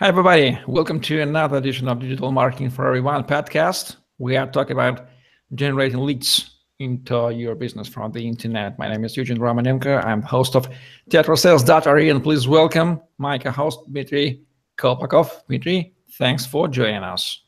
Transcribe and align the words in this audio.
Hi, 0.00 0.08
everybody. 0.08 0.58
Welcome 0.66 0.98
to 1.02 1.20
another 1.20 1.58
edition 1.58 1.86
of 1.86 2.00
Digital 2.00 2.32
Marketing 2.32 2.70
for 2.70 2.86
Everyone 2.86 3.22
podcast. 3.22 3.96
We 4.16 4.34
are 4.34 4.50
talking 4.50 4.72
about 4.72 5.08
generating 5.54 5.98
leads 5.98 6.56
into 6.78 7.28
your 7.28 7.54
business 7.54 7.86
from 7.86 8.10
the 8.10 8.26
internet. 8.26 8.78
My 8.78 8.88
name 8.88 9.04
is 9.04 9.14
Eugene 9.14 9.36
Romanenko. 9.36 10.02
I'm 10.02 10.22
host 10.22 10.56
of 10.56 10.70
TetraSales.ru, 11.10 12.10
and 12.10 12.22
please 12.22 12.48
welcome 12.48 13.02
my 13.18 13.36
co-host 13.36 13.80
Dmitry 13.88 14.40
Kolpakov. 14.78 15.46
Dmitry, 15.48 15.92
thanks 16.12 16.46
for 16.46 16.66
joining 16.66 17.02
us. 17.02 17.42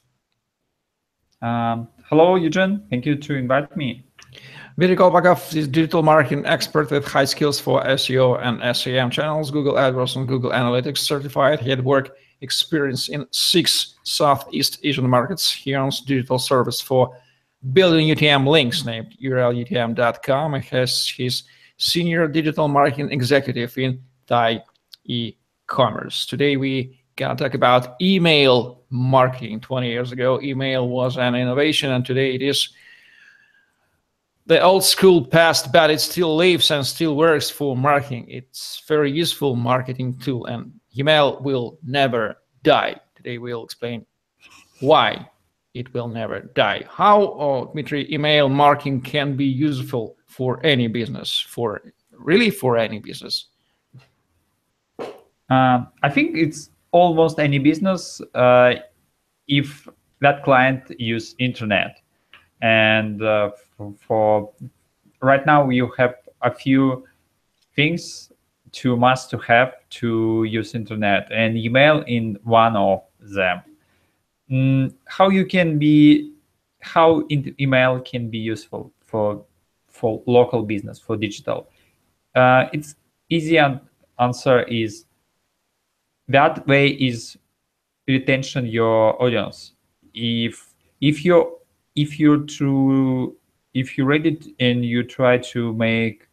Um, 1.40 1.88
hello, 2.10 2.34
Eugene. 2.34 2.86
Thank 2.90 3.06
you 3.06 3.16
to 3.16 3.34
invite 3.34 3.74
me. 3.78 4.04
Dmitry 4.76 4.96
Kolpakov 4.96 5.56
is 5.56 5.66
digital 5.68 6.02
marketing 6.02 6.44
expert 6.44 6.90
with 6.90 7.06
high 7.06 7.24
skills 7.24 7.58
for 7.58 7.82
SEO 7.84 8.38
and 8.42 8.76
SEM 8.76 9.10
channels, 9.10 9.50
Google 9.50 9.76
AdWords 9.76 10.16
and 10.16 10.28
Google 10.28 10.50
Analytics 10.50 10.98
certified. 10.98 11.58
He 11.58 11.70
had 11.70 11.82
work 11.82 12.14
experience 12.42 13.08
in 13.08 13.26
six 13.30 13.94
Southeast 14.02 14.80
Asian 14.82 15.08
markets. 15.08 15.50
He 15.50 15.74
owns 15.74 16.00
digital 16.00 16.38
service 16.38 16.80
for 16.80 17.16
building 17.72 18.08
UTM 18.08 18.46
links 18.46 18.84
named 18.84 19.16
urlutm.com 19.22 20.54
and 20.54 20.64
has 20.64 21.08
his 21.08 21.44
senior 21.78 22.28
digital 22.28 22.68
marketing 22.68 23.10
executive 23.12 23.76
in 23.78 24.02
Thai 24.26 24.62
e-commerce. 25.04 26.26
Today 26.26 26.56
we 26.56 26.98
gonna 27.16 27.36
talk 27.36 27.54
about 27.54 28.00
email 28.00 28.82
marketing. 28.90 29.60
20 29.60 29.88
years 29.88 30.12
ago, 30.12 30.40
email 30.40 30.88
was 30.88 31.16
an 31.16 31.34
innovation 31.34 31.92
and 31.92 32.04
today 32.04 32.34
it 32.34 32.42
is 32.42 32.70
the 34.46 34.60
old 34.60 34.84
school 34.84 35.24
past, 35.24 35.72
but 35.72 35.90
it 35.90 36.00
still 36.00 36.34
lives 36.36 36.70
and 36.70 36.84
still 36.84 37.16
works 37.16 37.48
for 37.48 37.76
marketing. 37.76 38.26
It's 38.28 38.82
very 38.88 39.10
useful 39.10 39.54
marketing 39.54 40.18
tool, 40.18 40.46
and 40.46 40.72
email 40.96 41.40
will 41.40 41.78
never 41.82 42.36
die. 42.62 43.00
Today 43.14 43.38
we'll 43.38 43.64
explain 43.64 44.06
why 44.80 45.28
it 45.74 45.92
will 45.94 46.08
never 46.08 46.40
die. 46.40 46.84
How, 46.88 47.22
oh, 47.22 47.70
Dmitry, 47.72 48.12
email 48.12 48.48
marketing 48.48 49.00
can 49.00 49.36
be 49.36 49.46
useful 49.46 50.16
for 50.26 50.64
any 50.64 50.86
business, 50.86 51.40
for 51.40 51.80
really 52.10 52.50
for 52.50 52.76
any 52.76 52.98
business. 52.98 53.46
Uh, 54.98 55.84
I 56.02 56.08
think 56.10 56.36
it's 56.36 56.70
almost 56.92 57.38
any 57.38 57.58
business 57.58 58.20
uh, 58.34 58.74
if 59.48 59.88
that 60.20 60.44
client 60.44 60.82
use 60.98 61.34
internet 61.38 62.00
and 62.62 63.22
uh, 63.22 63.50
for, 63.76 63.94
for, 64.06 64.52
right 65.20 65.44
now 65.44 65.68
you 65.68 65.90
have 65.98 66.14
a 66.42 66.54
few 66.54 67.04
things 67.74 68.31
to 68.72 68.96
must 68.96 69.30
to 69.30 69.38
have 69.38 69.74
to 69.90 70.44
use 70.44 70.74
internet 70.74 71.28
and 71.30 71.56
email 71.56 72.02
in 72.06 72.38
one 72.44 72.76
of 72.76 73.02
them. 73.20 73.62
Mm, 74.50 74.94
how 75.06 75.28
you 75.28 75.46
can 75.46 75.78
be 75.78 76.32
how 76.80 77.26
email 77.30 78.00
can 78.00 78.28
be 78.28 78.38
useful 78.38 78.92
for 79.04 79.44
for 79.88 80.22
local 80.26 80.62
business 80.62 80.98
for 80.98 81.16
digital? 81.16 81.68
Uh, 82.34 82.66
it's 82.72 82.96
easy 83.28 83.58
answer 84.18 84.62
is 84.62 85.04
that 86.28 86.66
way 86.66 86.88
is 86.88 87.36
retention 88.08 88.66
your 88.66 89.20
audience. 89.22 89.72
If 90.14 90.74
if 91.00 91.24
your 91.24 91.58
if 91.94 92.18
you're 92.18 92.44
to 92.58 93.36
if 93.74 93.96
you 93.96 94.04
read 94.04 94.26
it 94.26 94.46
and 94.60 94.84
you 94.84 95.02
try 95.02 95.38
to 95.38 95.72
make 95.74 96.26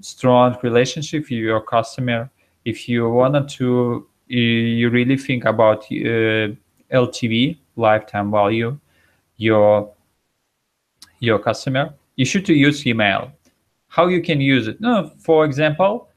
strong 0.00 0.56
relationship 0.62 1.22
with 1.22 1.32
your 1.32 1.60
customer. 1.60 2.30
If 2.64 2.88
you 2.88 3.08
wanted 3.08 3.48
to 3.50 4.06
you 4.28 4.90
really 4.90 5.16
think 5.16 5.44
about 5.44 5.82
uh, 5.86 6.54
ltv 6.92 7.58
lifetime 7.74 8.30
value 8.30 8.78
your 9.38 9.90
your 11.18 11.38
customer 11.38 11.92
you 12.16 12.24
should 12.24 12.48
use 12.48 12.86
email. 12.86 13.32
How 13.88 14.06
you 14.06 14.22
can 14.22 14.40
use 14.40 14.68
it? 14.68 14.80
No 14.80 15.10
for 15.18 15.44
example 15.44 16.08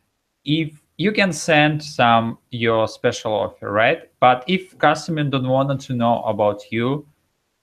if 0.46 0.80
you 0.98 1.12
can 1.12 1.34
send 1.34 1.82
some 1.84 2.38
your 2.52 2.88
special 2.88 3.34
offer 3.34 3.72
right? 3.72 4.12
But 4.20 4.44
if 4.48 4.78
customer 4.78 5.24
don't 5.24 5.48
want 5.48 5.82
to 5.82 5.94
know 5.94 6.22
about 6.24 6.72
you 6.72 7.08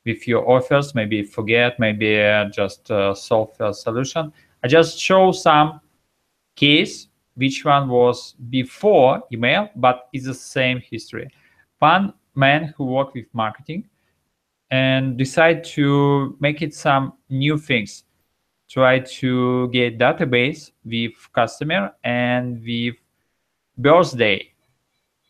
with 0.05 0.27
your 0.27 0.49
offers, 0.51 0.95
maybe 0.95 1.23
forget, 1.23 1.79
maybe 1.79 2.21
uh, 2.21 2.47
just 2.47 2.91
uh, 2.91 3.15
solve 3.15 3.53
a 3.61 3.73
solution. 3.73 4.33
I 4.65 4.69
just 4.69 4.99
show 4.99 5.31
some 5.31 5.81
case, 6.61 7.09
which 7.37 7.65
one 7.65 7.89
was 7.89 8.35
before 8.51 9.23
email, 9.33 9.71
but 9.77 10.09
it's 10.13 10.27
the 10.27 10.35
same 10.35 10.79
history. 10.79 11.31
One 11.79 12.13
man 12.35 12.75
who 12.77 12.85
worked 12.85 13.15
with 13.15 13.27
marketing 13.33 13.89
and 14.71 15.17
decide 15.17 15.65
to 15.65 16.37
make 16.39 16.61
it 16.61 16.75
some 16.75 17.15
new 17.31 17.57
things. 17.57 18.05
Try 18.69 19.01
to 19.01 19.69
get 19.71 19.99
database 19.99 20.71
with 20.85 21.13
customer 21.33 21.93
and 22.05 22.63
with 22.63 22.95
birthday. 23.79 24.53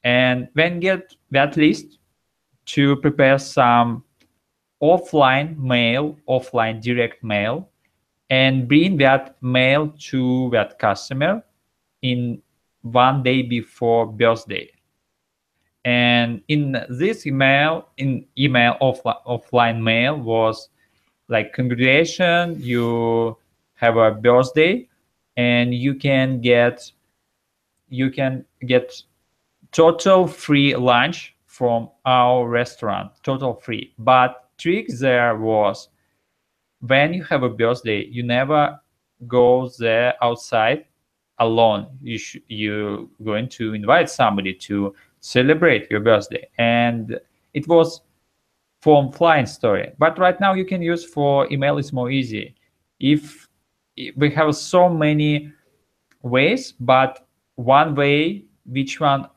And 0.03 0.49
then 0.55 0.81
get 0.81 1.15
that 1.31 1.57
list 1.57 1.99
to 2.67 2.97
prepare 2.97 3.39
some 3.39 4.05
offline 4.83 5.57
mail, 5.59 6.19
offline 6.29 6.83
direct 6.83 7.23
mail, 7.23 7.71
and 8.31 8.69
bring 8.69 8.97
that 8.99 9.37
mail 9.43 9.93
to 9.99 10.49
that 10.53 10.79
customer 10.79 11.43
in 12.03 12.41
one 12.83 13.23
day 13.23 13.43
before 13.43 14.07
birthday. 14.07 14.71
And 15.85 16.43
in 16.49 16.85
this 16.89 17.27
email, 17.27 17.89
in 17.97 18.27
email 18.39 18.77
offline, 18.81 19.23
offline 19.27 19.83
mail 19.83 20.17
was 20.17 20.69
like 21.29 21.53
congratulations, 21.53 22.65
you 22.65 23.37
have 23.75 23.97
a 23.97 24.11
birthday, 24.13 24.89
and 25.37 25.75
you 25.75 25.95
can 25.95 26.41
get 26.41 26.93
you 27.89 28.11
can 28.11 28.45
get 28.67 29.03
total 29.73 30.27
free 30.27 30.75
lunch 30.77 31.35
from 31.47 31.91
our 32.05 32.49
restaurant, 32.49 33.12
total 33.23 33.55
free. 33.55 33.93
But 33.99 34.49
trick 34.59 34.89
there 34.89 35.37
was 35.37 35.89
when 36.81 37.13
you 37.15 37.25
have 37.25 37.43
a 37.43 37.49
birthday, 37.49 38.05
you 38.07 38.23
never 38.23 38.81
go 39.27 39.69
there 39.79 40.15
outside 40.23 40.87
alone. 41.39 41.89
You 42.03 42.19
sh- 42.19 42.39
you 42.49 43.11
going 43.25 43.49
to 43.51 43.75
invite 43.75 44.11
somebody 44.11 44.55
to 44.55 44.95
celebrate 45.21 45.91
your 45.91 46.01
birthday, 46.01 46.49
and 46.59 47.19
it 47.55 47.69
was 47.69 48.03
from 48.81 49.13
flying 49.13 49.47
story. 49.47 49.93
But 49.99 50.19
right 50.19 50.39
now 50.41 50.55
you 50.55 50.65
can 50.65 50.83
use 50.83 51.05
for 51.05 51.51
email 51.53 51.79
It's 51.79 51.93
more 51.93 52.11
easy. 52.11 52.55
If 52.99 53.49
we 54.17 54.31
have 54.31 54.55
so 54.57 54.89
many 54.89 55.53
ways, 56.23 56.73
but 56.81 57.27
one 57.57 57.95
way 57.95 58.45
which 58.67 59.01
one 59.01 59.29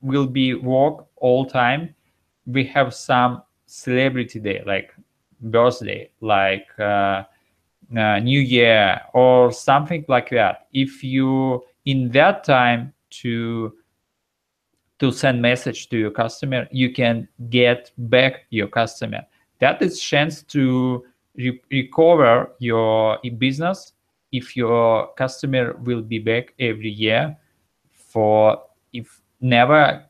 will 0.00 0.26
be 0.26 0.54
work 0.54 1.06
all 1.16 1.46
time. 1.46 1.94
We 2.46 2.64
have 2.66 2.94
some 2.94 3.42
celebrity 3.66 4.40
day 4.40 4.62
like 4.66 4.92
birthday 5.40 6.10
like 6.20 6.66
uh, 6.78 7.22
uh, 7.96 8.18
new 8.18 8.40
year 8.40 9.00
or 9.14 9.52
something 9.52 10.04
like 10.08 10.30
that. 10.30 10.66
If 10.72 11.04
you 11.04 11.64
in 11.84 12.10
that 12.10 12.44
time 12.44 12.92
to 13.22 13.72
to 14.98 15.12
send 15.12 15.42
message 15.42 15.88
to 15.90 15.98
your 15.98 16.10
customer 16.10 16.66
you 16.70 16.92
can 16.92 17.28
get 17.50 17.92
back 17.98 18.46
your 18.50 18.66
customer. 18.66 19.22
That 19.58 19.80
is 19.82 20.00
chance 20.00 20.42
to 20.44 21.04
re- 21.36 21.62
recover 21.70 22.52
your 22.58 23.18
business 23.38 23.92
if 24.32 24.56
your 24.56 25.12
customer 25.14 25.74
will 25.84 26.02
be 26.02 26.18
back 26.18 26.54
every 26.58 26.90
year 26.90 27.36
for 27.90 28.62
if 28.92 29.20
never 29.40 30.04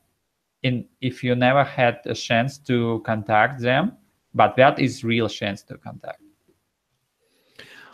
in 0.62 0.84
if 1.00 1.22
you 1.22 1.34
never 1.34 1.64
had 1.64 2.00
a 2.06 2.14
chance 2.14 2.58
to 2.58 3.02
contact 3.04 3.60
them 3.60 3.92
but 4.36 4.54
that 4.56 4.78
is 4.78 5.02
real 5.02 5.28
chance 5.28 5.62
to 5.62 5.78
contact. 5.78 6.20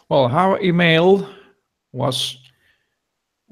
Well 0.09 0.29
how 0.29 0.59
email 0.59 1.29
was 1.93 2.39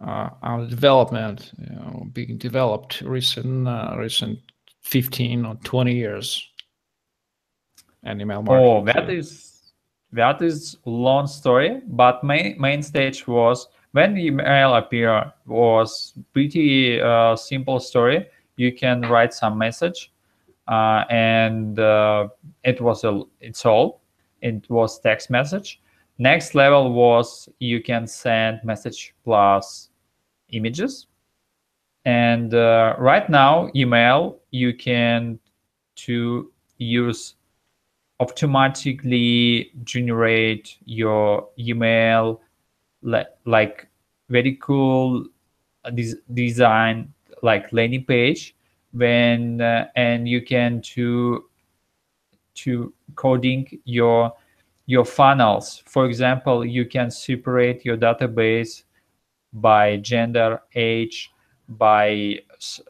uh, 0.05 0.31
our 0.43 0.67
development 0.67 1.53
you 1.59 1.75
know, 1.77 2.07
being 2.13 2.37
developed 2.37 3.01
recent 3.03 3.69
uh, 3.69 3.95
recent 3.97 4.39
15 4.83 5.45
or 5.45 5.55
20 5.63 5.95
years. 5.95 6.47
And 8.03 8.21
email 8.21 8.43
marketing 8.43 8.67
oh 8.67 8.85
that 8.85 9.11
is 9.11 9.73
that 10.13 10.43
is 10.43 10.77
long 10.87 11.27
story 11.27 11.83
but 11.87 12.25
main 12.25 12.61
main 12.61 12.83
stage 12.83 13.27
was 13.29 13.69
when 13.93 14.17
email 14.17 14.75
appear 14.75 15.33
was 15.47 16.15
pretty 16.33 17.01
uh, 17.01 17.37
simple 17.37 17.79
story 17.79 18.27
you 18.57 18.73
can 18.73 19.03
write 19.03 19.35
some 19.35 19.59
message 19.59 20.13
and 20.71 21.79
uh, 21.79 22.29
it 22.65 22.81
was 22.81 23.05
a 23.05 23.23
it's 23.41 23.67
all 23.67 24.01
it 24.43 24.69
was 24.71 25.01
text 25.01 25.31
message. 25.31 25.81
Next 26.19 26.55
level 26.55 26.93
was 26.93 27.49
you 27.59 27.83
can 27.83 28.07
send 28.07 28.61
message 28.65 29.15
plus 29.25 29.91
images. 30.51 31.07
And 32.05 32.55
uh, 32.55 32.95
right 32.99 33.29
now 33.29 33.71
email 33.75 34.39
you 34.51 34.75
can 34.75 35.39
to 35.97 36.51
use 36.79 37.35
automatically 38.21 39.73
generate 39.85 40.77
your 40.85 41.49
email 41.59 42.41
like 43.03 43.89
very 44.29 44.57
cool 44.61 45.27
uh, 45.85 45.91
des- 45.91 46.21
design 46.35 47.13
like 47.43 47.73
landing 47.73 48.05
page 48.05 48.55
when 48.93 49.61
uh, 49.61 49.87
and 49.97 50.29
you 50.29 50.43
can 50.43 50.81
to 50.81 51.45
to 52.55 52.93
coding 53.15 53.81
your 53.85 54.33
your 54.87 55.05
funnels. 55.05 55.83
For 55.87 56.07
example 56.07 56.65
you 56.65 56.85
can 56.85 57.11
separate 57.11 57.85
your 57.85 57.97
database 57.97 58.83
by 59.53 59.97
gender 59.99 60.63
age 60.75 61.33
by 61.69 62.41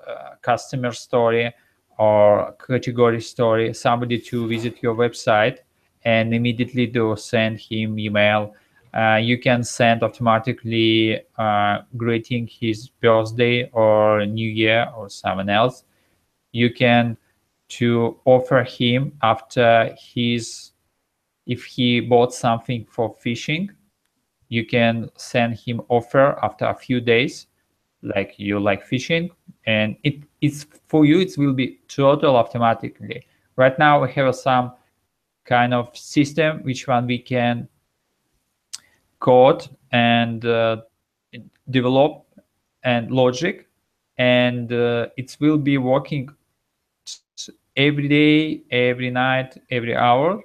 uh, 0.07 0.35
customer 0.43 0.93
story 0.93 1.53
or 1.99 2.55
category 2.67 3.21
story. 3.21 3.75
Somebody 3.75 4.19
to 4.19 4.49
visit 4.49 4.83
your 4.83 4.95
website 4.95 5.59
and 6.05 6.35
immediately 6.35 6.87
to 6.89 7.17
send 7.17 7.61
him 7.61 7.99
email. 7.99 8.55
Uh, 8.95 9.17
you 9.23 9.39
can 9.39 9.63
send 9.63 10.03
automatically 10.03 11.21
uh, 11.39 11.79
greeting 11.97 12.47
his 12.49 12.89
birthday 12.89 13.69
or 13.73 14.25
new 14.27 14.49
year 14.49 14.91
or 14.97 15.09
someone 15.09 15.49
else 15.49 15.85
you 16.53 16.73
can 16.73 17.17
to 17.69 18.19
offer 18.25 18.63
him 18.63 19.13
after 19.23 19.95
his 19.99 20.73
if 21.47 21.65
he 21.65 22.01
bought 22.01 22.35
something 22.35 22.85
for 22.91 23.15
fishing 23.21 23.71
you 24.51 24.67
can 24.67 25.09
send 25.17 25.59
him 25.59 25.81
offer 25.89 26.39
after 26.43 26.67
a 26.67 26.75
few 26.75 27.01
days 27.01 27.47
like 28.03 28.35
you 28.37 28.59
like 28.61 28.85
fishing. 28.85 29.31
And 29.67 29.97
it 30.03 30.23
it's 30.41 30.67
for 30.89 31.07
you 31.07 31.21
it 31.21 31.39
will 31.39 31.55
be 31.55 31.79
total 31.89 32.37
automatically. 32.37 33.27
Right 33.57 33.79
now 33.79 34.03
we 34.03 34.13
have 34.13 34.35
some 34.35 34.73
kind 35.45 35.73
of 35.73 35.97
system 35.97 36.63
which 36.65 36.87
one 36.87 37.07
we 37.07 37.19
can 37.19 37.69
code 39.21 39.69
and 39.93 40.45
uh, 40.45 40.83
develop 41.71 42.27
and 42.83 43.11
logic. 43.11 43.69
And 44.19 44.73
uh, 44.73 45.09
it 45.17 45.37
will 45.41 45.59
be 45.59 45.79
working 45.79 46.29
every 47.77 48.09
day 48.09 48.63
every 48.71 49.11
night 49.11 49.57
every 49.71 49.97
hour 49.97 50.43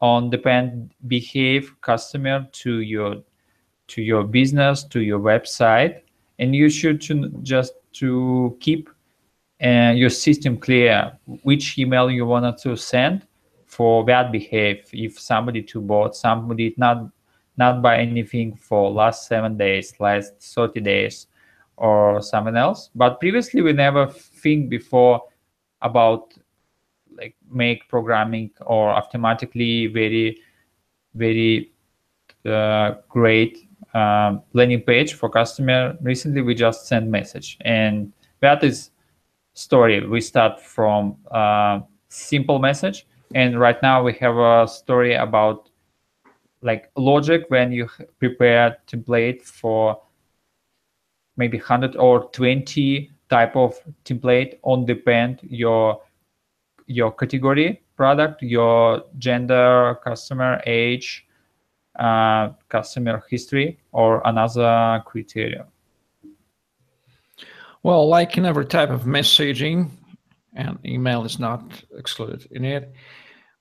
on 0.00 0.30
depend 0.30 0.92
behave 1.06 1.74
customer 1.80 2.46
to 2.52 2.80
your 2.80 3.16
to 3.86 4.02
your 4.02 4.22
business 4.24 4.84
to 4.84 5.00
your 5.00 5.20
website. 5.20 6.00
And 6.38 6.54
you 6.54 6.68
should 6.68 7.00
just 7.42 7.74
to 7.94 8.56
keep 8.60 8.90
uh, 9.64 9.92
your 9.94 10.10
system 10.10 10.58
clear 10.58 11.16
which 11.42 11.78
email 11.78 12.10
you 12.10 12.26
wanted 12.26 12.58
to 12.58 12.76
send 12.76 13.26
for 13.66 14.04
bad 14.04 14.32
behave 14.32 14.84
if 14.92 15.18
somebody 15.18 15.62
to 15.62 15.80
bought 15.80 16.16
somebody 16.16 16.74
not 16.76 17.08
not 17.56 17.80
buy 17.80 17.98
anything 17.98 18.56
for 18.56 18.90
last 18.90 19.28
seven 19.28 19.56
days 19.56 19.94
last 20.00 20.32
30 20.42 20.80
days 20.80 21.28
or 21.76 22.20
someone 22.20 22.56
else. 22.56 22.90
But 22.94 23.20
previously 23.20 23.62
we 23.62 23.72
never 23.72 24.06
think 24.06 24.68
before 24.68 25.22
about 25.82 26.34
like 27.16 27.34
make 27.50 27.88
programming 27.88 28.50
or 28.66 28.90
automatically 28.90 29.86
very 29.86 30.38
very 31.14 31.72
uh, 32.46 32.94
great 33.08 33.68
um, 33.94 34.42
landing 34.52 34.80
page 34.80 35.14
for 35.14 35.28
customer. 35.28 35.96
Recently 36.00 36.42
we 36.42 36.54
just 36.54 36.86
send 36.86 37.10
message 37.10 37.58
and 37.62 38.12
that 38.40 38.64
is 38.64 38.90
story. 39.54 40.06
We 40.06 40.20
start 40.20 40.60
from 40.60 41.16
uh, 41.30 41.80
simple 42.08 42.58
message 42.58 43.06
and 43.34 43.58
right 43.58 43.80
now 43.82 44.02
we 44.02 44.12
have 44.14 44.36
a 44.36 44.68
story 44.68 45.14
about 45.14 45.70
like 46.62 46.90
logic 46.96 47.44
when 47.48 47.72
you 47.72 47.88
prepare 48.18 48.78
template 48.86 49.42
for 49.42 50.00
maybe 51.36 51.58
100 51.58 51.96
or 51.96 52.30
20 52.30 53.10
type 53.28 53.56
of 53.56 53.78
template 54.04 54.58
on 54.62 54.86
depend 54.86 55.40
your 55.42 56.00
your 56.86 57.12
category 57.12 57.80
product 57.96 58.42
your 58.42 59.04
gender 59.18 59.98
customer 60.02 60.60
age 60.66 61.26
uh, 61.98 62.50
customer 62.68 63.22
history 63.30 63.78
or 63.92 64.20
another 64.24 65.02
criteria? 65.06 65.66
Well, 67.82 68.08
like 68.08 68.38
in 68.38 68.46
every 68.46 68.66
type 68.66 68.90
of 68.90 69.02
messaging, 69.02 69.90
and 70.54 70.78
email 70.84 71.24
is 71.24 71.38
not 71.38 71.84
excluded 71.96 72.48
in 72.50 72.64
it, 72.64 72.92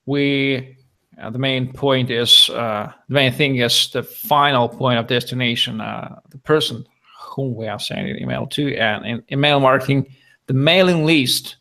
we 0.05 0.77
uh, 1.21 1.29
the 1.29 1.39
main 1.39 1.71
point 1.71 2.09
is 2.09 2.49
uh, 2.49 2.91
the 3.07 3.13
main 3.13 3.31
thing 3.31 3.57
is 3.57 3.91
the 3.91 4.01
final 4.01 4.67
point 4.67 4.97
of 4.97 5.07
destination, 5.07 5.81
uh, 5.81 6.19
the 6.29 6.37
person 6.39 6.85
whom 7.19 7.55
we 7.55 7.67
are 7.67 7.79
sending 7.79 8.17
email 8.17 8.47
to, 8.47 8.75
and 8.77 9.05
in 9.05 9.23
email 9.31 9.59
marketing, 9.59 10.07
the 10.47 10.53
mailing 10.53 11.05
list 11.05 11.57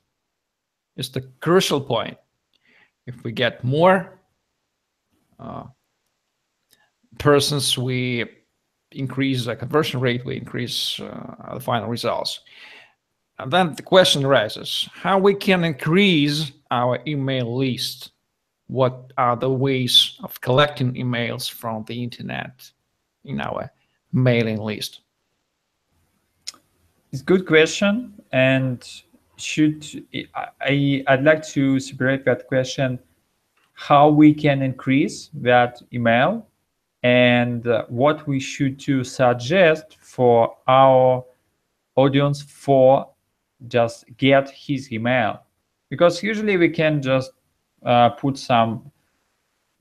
is 1.02 1.10
the 1.10 1.22
crucial 1.40 1.80
point. 1.80 2.16
If 3.06 3.24
we 3.24 3.32
get 3.32 3.64
more 3.64 4.20
uh, 5.38 5.64
persons, 7.18 7.76
we 7.76 8.24
increase 8.92 9.44
the 9.44 9.56
conversion 9.56 10.00
rate, 10.00 10.24
we 10.24 10.36
increase 10.36 11.00
uh, 11.00 11.54
the 11.54 11.60
final 11.60 11.88
results. 11.88 12.40
And 13.38 13.50
then 13.50 13.74
the 13.74 13.82
question 13.82 14.24
arises, 14.24 14.88
how 14.92 15.18
we 15.18 15.34
can 15.34 15.64
increase 15.64 16.52
our 16.70 17.00
email 17.06 17.56
list? 17.56 18.12
What 18.68 19.12
are 19.18 19.36
the 19.36 19.50
ways 19.50 20.18
of 20.22 20.40
collecting 20.40 20.94
emails 20.94 21.50
from 21.50 21.84
the 21.88 22.02
internet 22.02 22.70
in 23.24 23.40
our 23.40 23.70
mailing 24.12 24.60
list? 24.70 25.00
It's 27.10 27.22
a 27.22 27.24
good 27.24 27.46
question. 27.46 28.14
And 28.32 28.78
should 29.42 29.84
I, 30.60 31.04
I'd 31.06 31.24
like 31.24 31.46
to 31.48 31.80
separate 31.80 32.24
that 32.24 32.46
question, 32.46 32.98
how 33.74 34.08
we 34.08 34.32
can 34.32 34.62
increase 34.62 35.30
that 35.34 35.80
email 35.92 36.46
and 37.02 37.66
what 37.88 38.26
we 38.26 38.38
should 38.38 38.78
to 38.80 39.02
suggest 39.02 39.96
for 40.00 40.56
our 40.68 41.24
audience 41.96 42.42
for 42.42 43.08
just 43.68 44.04
get 44.16 44.50
his 44.50 44.92
email. 44.92 45.42
Because 45.90 46.22
usually 46.22 46.56
we 46.56 46.68
can 46.68 47.02
just 47.02 47.32
uh, 47.84 48.10
put 48.10 48.38
some 48.38 48.90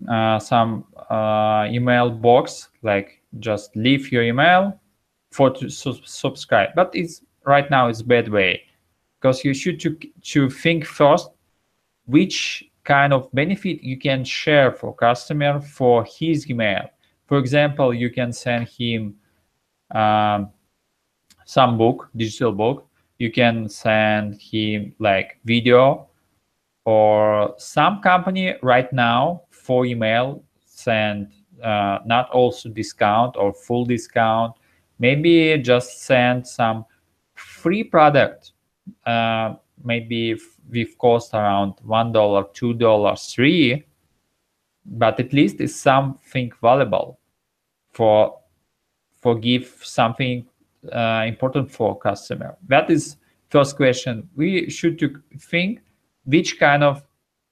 uh, 0.10 0.40
some 0.40 0.86
uh, 1.10 1.68
email 1.70 2.10
box 2.10 2.70
like 2.82 3.22
just 3.40 3.76
leave 3.76 4.12
your 4.12 4.24
email 4.24 4.80
for 5.32 5.52
to 5.52 5.70
su 5.70 5.94
subscribe. 6.04 6.70
But 6.76 6.90
it's 6.96 7.22
right 7.46 7.70
now 7.70 7.88
it's 7.88 8.02
bad 8.02 8.30
way 8.30 8.64
because 9.22 9.46
you 9.46 9.54
should 9.54 9.80
to, 9.80 9.96
to 10.24 10.50
think 10.50 10.84
first 10.84 11.30
which 12.06 12.64
kind 12.84 13.14
of 13.14 13.32
benefit 13.32 13.84
you 13.84 13.98
can 13.98 14.24
share 14.24 14.72
for 14.72 14.94
customer 14.96 15.62
for 15.62 16.04
his 16.04 16.50
email 16.50 16.90
for 17.32 17.38
example, 17.38 17.94
you 17.94 18.10
can 18.10 18.34
send 18.34 18.68
him 18.68 19.16
um, 19.96 20.50
some 21.46 21.78
book, 21.78 22.10
digital 22.14 22.52
book. 22.52 22.90
You 23.20 23.32
can 23.32 23.70
send 23.70 24.36
him 24.36 24.94
like 25.00 25.40
video 25.46 26.10
or 26.84 27.56
some 27.58 28.02
company 28.02 28.56
right 28.62 28.92
now 28.92 29.44
for 29.50 29.86
email 29.86 30.44
send 30.66 31.32
uh, 31.64 32.00
not 32.06 32.30
also 32.32 32.68
discount 32.68 33.38
or 33.38 33.54
full 33.54 33.86
discount. 33.86 34.54
Maybe 35.00 35.58
just 35.64 36.04
send 36.04 36.46
some 36.46 36.84
free 37.36 37.82
product. 37.82 38.51
Uh, 39.06 39.56
maybe 39.84 40.36
with 40.70 40.98
cost 40.98 41.34
around 41.34 41.74
one 41.84 42.12
dollar, 42.12 42.46
two 42.54 42.74
dollars, 42.74 43.34
three, 43.34 43.84
but 44.86 45.20
at 45.20 45.34
least 45.34 45.60
it's 45.60 45.76
something 45.76 46.52
valuable 46.62 47.20
for 47.92 48.40
for 49.22 49.36
give 49.38 49.82
something 49.84 50.46
uh, 50.92 51.24
important 51.28 51.72
for 51.72 51.98
customer. 51.98 52.58
That 52.68 52.90
is 52.90 53.18
first 53.50 53.76
question. 53.76 54.28
We 54.36 54.70
should 54.70 55.00
think 55.40 55.82
which 56.26 56.60
kind 56.60 56.84
of 56.84 57.04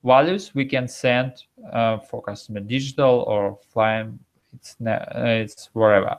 values 0.03 0.55
we 0.55 0.65
can 0.65 0.87
send 0.87 1.33
uh, 1.71 1.97
for 1.97 2.21
customer 2.21 2.61
digital 2.61 3.23
or 3.27 3.57
flying 3.71 4.19
it's 4.53 4.75
it's 4.79 5.69
wherever 5.73 6.15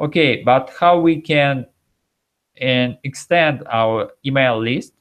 okay 0.00 0.42
but 0.42 0.70
how 0.78 0.98
we 0.98 1.20
can 1.20 1.66
and 2.60 2.96
extend 3.04 3.62
our 3.70 4.10
email 4.24 4.60
list. 4.60 4.94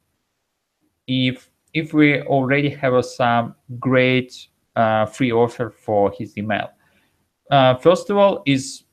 If 1.07 1.49
if 1.73 1.93
we 1.93 2.21
already 2.23 2.69
have 2.69 3.05
some 3.05 3.55
great 3.79 4.47
uh, 4.75 5.05
free 5.05 5.31
offer 5.31 5.69
for 5.69 6.11
his 6.11 6.37
email. 6.37 6.69
Uh, 7.51 7.75
first 7.75 8.09
of 8.09 8.17
all, 8.17 8.43
is 8.45 8.83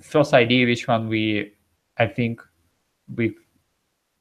first 0.00 0.32
idea 0.34 0.66
which 0.66 0.86
one 0.86 1.08
we 1.08 1.52
I 1.98 2.06
think 2.06 2.40
we 3.14 3.34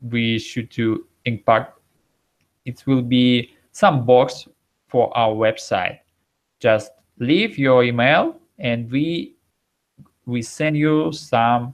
we 0.01 0.39
should 0.39 0.69
do 0.69 1.05
impact. 1.25 1.79
It 2.65 2.83
will 2.85 3.01
be 3.01 3.51
some 3.71 4.05
box 4.05 4.47
for 4.87 5.15
our 5.17 5.33
website. 5.33 5.99
Just 6.59 6.91
leave 7.19 7.57
your 7.57 7.83
email 7.83 8.39
and 8.59 8.89
we 8.91 9.35
we 10.25 10.41
send 10.41 10.77
you 10.77 11.11
some 11.11 11.73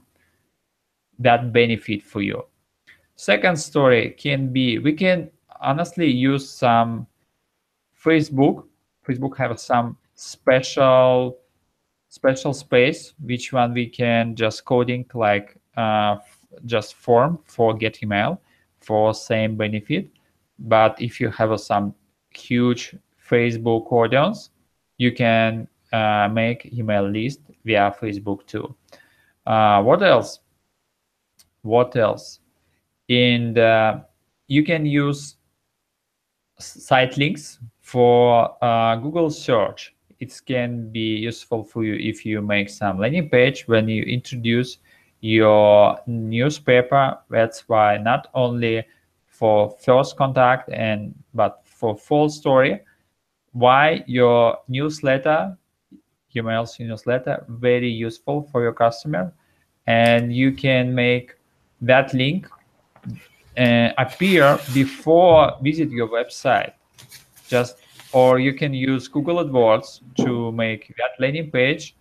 that 1.18 1.52
benefit 1.52 2.02
for 2.02 2.22
you. 2.22 2.44
Second 3.16 3.56
story 3.56 4.10
can 4.10 4.52
be 4.52 4.78
we 4.78 4.92
can 4.92 5.30
honestly 5.60 6.10
use 6.10 6.48
some 6.48 7.06
facebook. 8.04 8.64
Facebook 9.06 9.36
have 9.36 9.58
some 9.60 9.96
special 10.14 11.38
special 12.08 12.52
space. 12.52 13.14
Which 13.22 13.52
one 13.52 13.74
we 13.74 13.86
can 13.86 14.34
just 14.34 14.64
coding 14.64 15.06
like 15.14 15.56
uh, 15.76 16.16
just 16.66 16.94
form 16.94 17.38
for 17.44 17.74
get 17.74 18.02
email 18.02 18.40
for 18.80 19.14
same 19.14 19.56
benefit. 19.56 20.10
But 20.58 21.00
if 21.00 21.20
you 21.20 21.30
have 21.30 21.58
some 21.60 21.94
huge 22.30 22.96
facebook 23.30 23.90
audience 23.92 24.50
you 24.98 25.12
can 25.12 25.66
uh, 25.92 26.28
make 26.30 26.72
email 26.72 27.08
list 27.08 27.40
via 27.64 27.94
facebook 28.00 28.46
too. 28.46 28.74
Uh, 29.46 29.82
what 29.82 30.02
else 30.02 30.40
what 31.64 31.96
else? 31.96 32.40
And 33.08 33.56
the 33.56 34.04
you 34.46 34.62
can 34.62 34.86
use 34.86 35.36
site 36.58 37.16
links 37.16 37.58
for 37.80 38.56
uh, 38.62 38.96
google 38.96 39.30
search. 39.30 39.94
It 40.20 40.40
can 40.46 40.90
be 40.90 41.16
useful 41.16 41.64
for 41.64 41.84
you 41.84 41.94
if 41.94 42.24
you 42.24 42.40
make 42.40 42.70
some 42.70 42.98
landing 42.98 43.28
page 43.28 43.66
when 43.66 43.88
you 43.88 44.02
introduce 44.04 44.78
your 45.20 45.98
newspaper. 46.06 47.18
That's 47.28 47.68
why 47.68 47.98
not 47.98 48.28
only 48.34 48.84
for 49.26 49.70
first 49.82 50.16
contact 50.16 50.70
and 50.70 51.14
but 51.34 51.62
for 51.64 51.96
full 51.96 52.28
story. 52.28 52.80
Why 53.52 54.04
your 54.06 54.58
newsletter 54.68 55.56
email 56.36 56.66
newsletter 56.78 57.44
very 57.48 57.88
useful 57.88 58.42
for 58.50 58.62
your 58.62 58.72
customer. 58.72 59.32
And 59.86 60.34
you 60.34 60.52
can 60.52 60.94
make 60.94 61.34
that 61.86 62.12
link 62.14 62.48
uh, 63.58 63.90
appear 63.98 64.58
before 64.72 65.56
visit 65.62 65.90
your 65.90 66.08
website 66.08 66.72
just 67.48 67.76
or 68.12 68.38
you 68.38 68.52
can 68.54 68.72
use 68.74 69.08
google 69.08 69.36
adwords 69.44 70.00
to 70.16 70.52
make 70.52 70.94
that 70.98 71.12
landing 71.18 71.50
page 71.50 71.94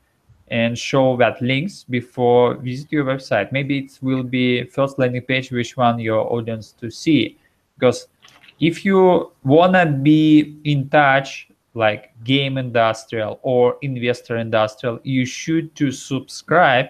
and 0.54 0.78
show 0.78 1.18
that 1.18 1.42
links 1.42 1.84
before 1.84 2.56
visit 2.56 2.92
your 2.92 3.06
website. 3.06 3.52
Maybe 3.52 3.80
it 3.80 3.98
will 4.02 4.24
be 4.24 4.66
first 4.66 5.00
landing 5.00 5.24
page 5.24 5.52
which 5.52 5.76
one 5.78 6.00
your 6.00 6.32
audience 6.32 6.72
to 6.74 6.92
see. 6.92 7.38
Because 7.76 8.08
if 8.60 8.86
you 8.86 9.32
wanna 9.44 9.86
be 9.88 10.58
in 10.64 10.90
touch 10.90 11.50
like 11.74 12.12
game 12.24 12.60
industrial 12.60 13.40
or 13.42 13.78
investor 13.82 14.38
industrial, 14.38 15.00
you 15.04 15.26
should 15.26 15.74
to 15.76 15.92
subscribe 15.92 16.90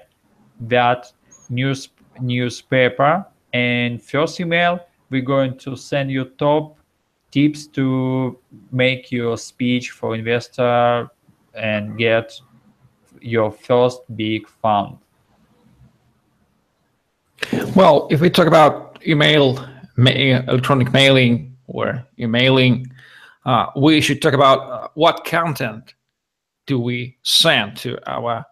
that 0.59 1.11
news 1.49 1.87
newspaper 2.21 3.25
and 3.53 4.01
first 4.01 4.39
email 4.39 4.79
we're 5.09 5.21
going 5.21 5.57
to 5.59 5.75
send 5.75 6.09
you 6.11 6.25
top 6.25 6.77
tips 7.31 7.67
to 7.67 8.37
make 8.71 9.11
your 9.11 9.37
speech 9.37 9.91
for 9.91 10.15
investor 10.15 11.09
and 11.53 11.97
get 11.97 12.33
your 13.21 13.51
first 13.51 14.01
big 14.15 14.47
fund? 14.47 14.97
Well, 17.75 18.07
if 18.11 18.21
we 18.21 18.29
talk 18.29 18.47
about 18.47 18.99
email, 19.05 19.65
ma 19.97 20.11
electronic 20.11 20.91
mailing 20.93 21.55
or 21.67 22.05
emailing, 22.19 22.87
uh, 23.45 23.67
we 23.75 24.01
should 24.01 24.21
talk 24.21 24.33
about 24.33 24.59
uh, 24.59 24.87
what 24.93 25.25
content 25.25 25.93
do 26.65 26.79
we 26.79 27.17
send 27.23 27.77
to 27.77 27.97
our 28.09 28.45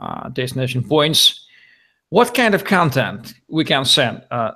uh, 0.00 0.28
destination 0.30 0.82
points. 0.82 1.47
What 2.10 2.34
kind 2.34 2.54
of 2.54 2.64
content 2.64 3.34
we 3.48 3.64
can 3.64 3.84
send? 3.84 4.22
Uh, 4.30 4.52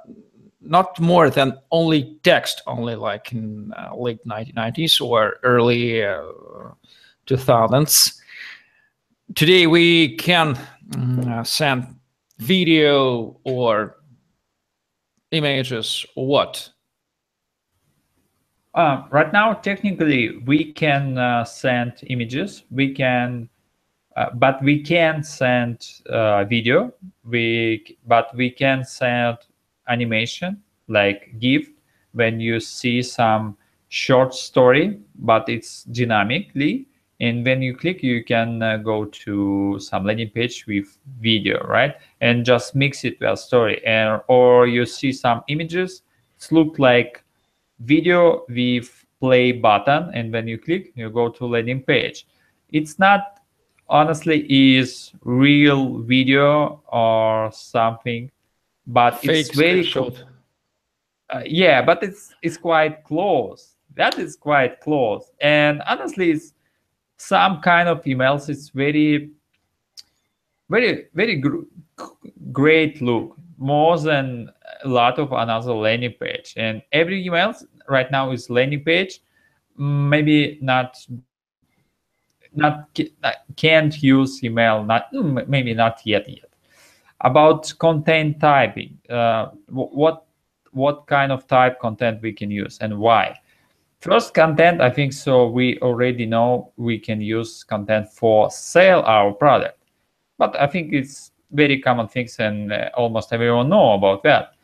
not 0.61 0.99
more 1.01 1.29
than 1.29 1.59
only 1.71 2.19
text, 2.23 2.63
only 2.67 2.95
like 2.95 3.33
in 3.33 3.73
uh, 3.77 3.95
late 3.97 4.25
1990s 4.27 5.01
or 5.01 5.37
early 5.43 6.03
2000s. 7.27 8.09
Uh, 8.09 9.35
today 9.35 9.67
we 9.67 10.17
can 10.17 10.59
mm, 10.91 11.29
uh, 11.29 11.45
send 11.45 11.95
video 12.39 13.39
or 13.45 13.97
images 15.31 16.07
or 16.15 16.27
what? 16.27 16.71
Uh, 18.75 19.05
right 19.11 19.33
now, 19.33 19.53
technically, 19.53 20.39
we 20.47 20.73
can 20.73 21.19
uh, 21.19 21.45
send 21.45 21.93
images. 22.07 22.65
We 22.71 22.95
can, 22.95 23.51
uh, 24.17 24.31
but 24.35 24.63
we 24.63 24.83
can 24.83 25.23
send 25.23 26.03
uh, 26.11 26.45
video. 26.45 26.93
We 27.25 27.97
but 28.07 28.35
we 28.37 28.51
can 28.51 28.85
send 28.85 29.39
animation 29.89 30.63
like 30.89 31.39
GIF 31.39 31.69
when 32.13 32.41
you 32.41 32.61
see 32.61 33.03
some 33.03 33.57
short 33.89 34.35
story, 34.35 34.99
but 35.17 35.49
it's 35.49 35.85
dynamically. 35.85 36.87
And 37.21 37.45
when 37.45 37.63
you 37.63 37.77
click 37.77 38.03
you 38.03 38.25
can 38.25 38.63
uh, 38.63 38.79
go 38.79 39.05
to 39.05 39.79
some 39.79 40.05
landing 40.05 40.31
page 40.31 40.67
with 40.67 40.99
video 41.21 41.65
right? 41.67 41.95
And 42.21 42.45
just 42.45 42.75
mix 42.75 43.05
it 43.05 43.21
with 43.21 43.31
a 43.31 43.37
story. 43.37 43.85
And 43.87 44.21
or 44.29 44.67
you 44.67 44.87
see 44.87 45.13
some 45.13 45.43
images 45.49 46.03
it 46.39 46.51
look 46.51 46.79
like 46.79 47.23
video 47.81 48.45
with 48.49 49.07
play 49.21 49.53
button. 49.53 50.11
And 50.15 50.33
when 50.33 50.49
you 50.49 50.59
click 50.59 50.93
you 50.97 51.11
go 51.11 51.29
to 51.29 51.47
landing 51.47 51.83
page. 51.83 52.27
It's 52.73 52.99
not 52.99 53.42
honestly 53.89 54.47
is 54.77 55.13
real 55.23 55.99
video 55.99 56.83
or 56.89 57.51
something 57.53 58.31
but 58.87 59.19
Fake 59.19 59.47
it's 59.47 59.55
very 59.57 59.83
short 59.83 60.25
uh, 61.33 61.43
yeah 61.47 61.83
but 61.83 62.03
it's 62.03 62.35
it's 62.43 62.57
quite 62.57 63.05
close. 63.05 63.77
That 63.95 64.19
is 64.19 64.37
quite 64.37 64.81
close. 64.81 65.31
And 65.41 65.83
honestly 65.87 66.31
it's 66.31 66.55
some 67.17 67.61
kind 67.61 67.89
of 67.89 68.03
emails 68.05 68.49
it's 68.49 68.69
very 68.71 69.31
very 70.69 71.07
very 71.15 71.37
gr 71.37 71.59
great 72.53 73.01
look 73.01 73.37
more 73.59 73.99
than 73.99 74.51
a 74.85 74.89
lot 74.89 75.19
of 75.19 75.33
another 75.33 75.73
landing 75.73 76.15
page. 76.21 76.55
And 76.57 76.83
every 76.93 77.25
email 77.25 77.55
right 77.89 78.11
now 78.11 78.33
is 78.33 78.51
landing 78.51 78.85
page. 78.85 79.21
Maybe 79.77 80.59
not 80.61 80.97
not 82.55 82.89
can't 83.57 84.03
use 84.03 84.43
email 84.45 84.85
not 84.85 85.13
maybe 85.49 85.75
not 85.75 86.01
yet 86.05 86.29
yet 86.29 86.51
about 87.23 87.73
content 87.79 88.41
typing 88.41 88.99
uh, 89.09 89.49
what 89.69 90.25
what 90.73 91.07
kind 91.07 91.33
of 91.33 91.47
type 91.47 91.79
content 91.81 92.21
we 92.23 92.33
can 92.33 92.51
use 92.51 92.79
and 92.81 92.99
why 92.99 93.37
First 94.03 94.35
content, 94.35 94.81
I 94.81 94.91
think 94.91 95.13
so 95.13 95.47
we 95.47 95.79
already 95.79 96.27
know 96.27 96.73
we 96.77 96.99
can 96.99 97.21
use 97.21 97.63
content 97.63 98.11
for 98.11 98.51
sell 98.51 99.03
our 99.03 99.33
product. 99.33 99.79
But 100.39 100.61
I 100.61 100.67
think 100.67 100.93
it's 100.93 101.31
very 101.53 101.81
common 101.81 102.09
things 102.09 102.41
and 102.41 102.73
uh, 102.73 102.91
almost 102.97 103.33
everyone 103.33 103.69
know 103.69 103.93
about 103.93 104.25
that. 104.25 104.55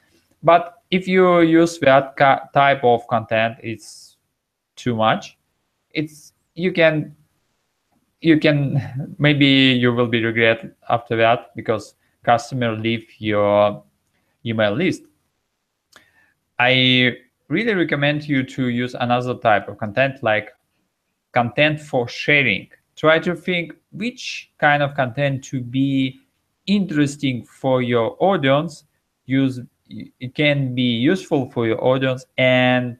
But 0.42 0.82
if 0.90 1.06
you 1.06 1.42
use 1.42 1.78
that 1.78 2.16
type 2.52 2.82
of 2.82 3.06
content, 3.06 3.58
it's 3.62 4.16
too 4.74 4.96
much. 4.96 5.38
It's 5.92 6.32
you 6.56 6.72
can 6.72 7.14
you 8.20 8.38
can 8.38 9.16
maybe 9.18 9.46
you 9.46 9.92
will 9.92 10.08
be 10.08 10.24
regret 10.24 10.64
after 10.88 11.16
that 11.16 11.54
because 11.54 11.94
customer 12.24 12.76
leave 12.76 13.06
your 13.18 13.82
email 14.44 14.72
list. 14.72 15.02
I 16.58 17.16
really 17.48 17.74
recommend 17.74 18.28
you 18.28 18.42
to 18.42 18.68
use 18.68 18.94
another 18.94 19.34
type 19.34 19.68
of 19.68 19.78
content 19.78 20.22
like 20.22 20.50
content 21.32 21.80
for 21.80 22.08
sharing. 22.08 22.68
Try 22.96 23.20
to 23.20 23.34
think 23.36 23.74
which 23.92 24.50
kind 24.58 24.82
of 24.82 24.94
content 24.94 25.44
to 25.44 25.60
be 25.60 26.18
interesting 26.66 27.44
for 27.44 27.82
your 27.82 28.16
audience. 28.18 28.84
Use 29.26 29.60
it 29.88 30.34
can 30.34 30.74
be 30.74 30.82
useful 30.82 31.50
for 31.50 31.66
your 31.66 31.82
audience, 31.82 32.26
and 32.36 32.98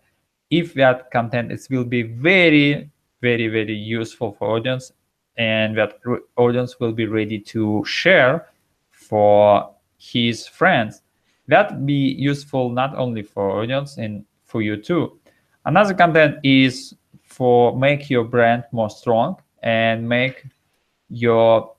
if 0.51 0.73
that 0.75 1.11
content 1.11 1.53
it 1.53 1.67
will 1.71 1.85
be 1.85 2.03
very, 2.03 2.91
very, 3.21 3.49
very 3.49 3.75
useful 3.75 4.33
for 4.39 4.57
audience, 4.57 4.93
and 5.39 5.79
that 5.79 6.01
audience 6.37 6.81
will 6.81 6.93
be 6.93 7.07
ready 7.07 7.39
to 7.39 7.83
share 7.87 8.49
for 8.91 9.71
his 9.97 10.47
friends. 10.47 11.03
That 11.47 11.87
be 11.87 12.15
useful 12.19 12.71
not 12.71 12.95
only 12.97 13.23
for 13.23 13.63
audience 13.63 13.97
and 13.97 14.25
for 14.45 14.61
you 14.61 14.77
too. 14.77 15.19
Another 15.65 15.95
content 15.95 16.39
is 16.43 16.95
for 17.23 17.77
make 17.79 18.11
your 18.11 18.25
brand 18.25 18.65
more 18.73 18.91
strong 18.91 19.37
and 19.63 20.07
make 20.07 20.45
your 21.09 21.75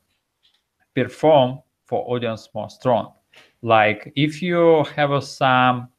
perform 0.96 1.60
for 1.86 2.04
audience 2.10 2.50
more 2.54 2.70
strong. 2.70 3.14
Like 3.62 4.12
if 4.16 4.42
you 4.42 4.86
have 4.96 5.12
a, 5.12 5.22
some 5.22 5.90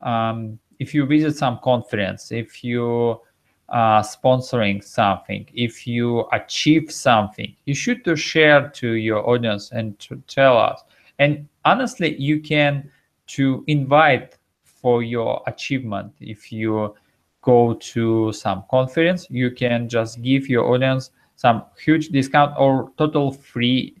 um, 0.00 0.58
if 0.78 0.94
you 0.94 1.06
visit 1.06 1.36
some 1.36 1.58
conference, 1.62 2.32
if 2.32 2.62
you 2.62 3.20
are 3.68 4.02
sponsoring 4.02 4.82
something, 4.82 5.46
if 5.54 5.86
you 5.86 6.26
achieve 6.32 6.90
something, 6.92 7.54
you 7.64 7.74
should 7.74 8.04
to 8.04 8.16
share 8.16 8.68
to 8.70 8.92
your 8.92 9.28
audience 9.28 9.72
and 9.72 9.98
to 9.98 10.22
tell 10.28 10.56
us. 10.56 10.82
And 11.18 11.48
honestly, 11.64 12.16
you 12.16 12.40
can 12.40 12.90
to 13.28 13.64
invite 13.66 14.38
for 14.62 15.02
your 15.02 15.42
achievement. 15.46 16.12
If 16.20 16.52
you 16.52 16.94
go 17.42 17.74
to 17.74 18.32
some 18.32 18.64
conference, 18.70 19.26
you 19.30 19.50
can 19.50 19.88
just 19.88 20.22
give 20.22 20.48
your 20.48 20.72
audience 20.72 21.10
some 21.36 21.64
huge 21.78 22.08
discount 22.08 22.54
or 22.58 22.92
total 22.96 23.32
free 23.32 23.96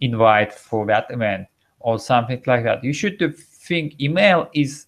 invite 0.00 0.52
for 0.52 0.86
that 0.86 1.06
event 1.10 1.46
or 1.80 1.98
something 1.98 2.42
like 2.46 2.64
that. 2.64 2.84
You 2.84 2.92
should 2.92 3.18
think 3.36 4.00
email 4.00 4.48
is 4.52 4.86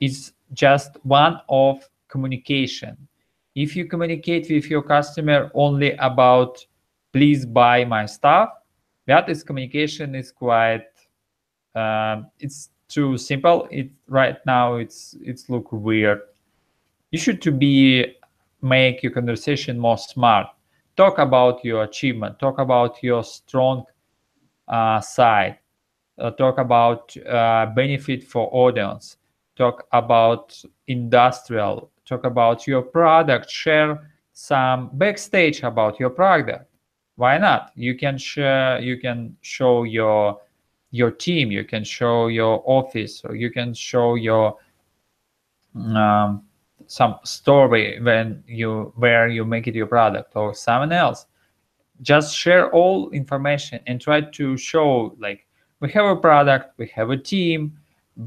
is 0.00 0.32
just 0.52 0.96
one 1.02 1.40
of 1.48 1.88
communication. 2.08 2.96
If 3.54 3.76
you 3.76 3.86
communicate 3.86 4.48
with 4.50 4.70
your 4.70 4.82
customer 4.82 5.50
only 5.54 5.92
about 5.92 6.64
please 7.12 7.46
buy 7.46 7.84
my 7.84 8.06
stuff, 8.06 8.50
that 9.06 9.28
is 9.28 9.42
communication 9.42 10.14
is 10.14 10.30
quite 10.30 10.86
um, 11.74 12.26
it's 12.38 12.70
too 12.88 13.16
simple. 13.18 13.68
It 13.70 13.90
right 14.08 14.38
now 14.46 14.76
it's 14.76 15.16
it's 15.22 15.48
look 15.48 15.72
weird. 15.72 16.20
You 17.10 17.18
should 17.18 17.40
to 17.42 17.52
be 17.52 18.16
make 18.60 19.02
your 19.02 19.12
conversation 19.12 19.78
more 19.78 19.98
smart. 19.98 20.48
Talk 20.96 21.18
about 21.18 21.64
your 21.64 21.84
achievement. 21.84 22.38
Talk 22.38 22.58
about 22.58 23.02
your 23.02 23.22
strong 23.22 23.84
uh, 24.66 25.00
side. 25.00 25.58
Uh, 26.18 26.30
talk 26.32 26.58
about 26.58 27.16
uh, 27.26 27.66
benefit 27.66 28.24
for 28.24 28.48
audience. 28.52 29.16
Talk 29.56 29.86
about 29.92 30.60
industrial. 30.88 31.90
Talk 32.08 32.24
about 32.24 32.66
your 32.66 32.82
product. 32.82 33.50
Share 33.50 34.10
some 34.32 34.90
backstage 34.94 35.62
about 35.62 36.00
your 36.00 36.10
product. 36.10 36.64
Why 37.16 37.36
not? 37.38 37.72
You 37.74 37.96
can 37.96 38.16
share. 38.16 38.80
You 38.80 38.98
can 38.98 39.36
show 39.42 39.82
your 39.82 40.40
your 40.90 41.10
team 41.10 41.50
you 41.50 41.64
can 41.64 41.84
show 41.84 42.28
your 42.28 42.62
office 42.64 43.22
or 43.24 43.34
you 43.34 43.50
can 43.50 43.74
show 43.74 44.14
your 44.14 44.56
um, 45.74 46.42
some 46.86 47.16
story 47.24 48.00
when 48.00 48.42
you 48.46 48.92
where 48.96 49.28
you 49.28 49.44
make 49.44 49.66
it 49.66 49.74
your 49.74 49.86
product 49.86 50.34
or 50.34 50.54
someone 50.54 50.92
else 50.92 51.26
just 52.00 52.34
share 52.34 52.70
all 52.70 53.10
information 53.10 53.80
and 53.86 54.00
try 54.00 54.20
to 54.20 54.56
show 54.56 55.14
like 55.18 55.46
we 55.80 55.90
have 55.90 56.06
a 56.06 56.16
product 56.16 56.72
we 56.78 56.86
have 56.86 57.10
a 57.10 57.16
team 57.16 57.76